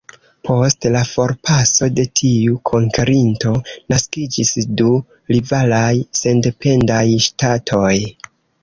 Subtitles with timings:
[0.47, 3.53] Post la forpaso de tiu konkerinto,
[3.95, 4.89] naskiĝis du
[5.37, 7.97] rivalaj sendependaj ŝtatoj.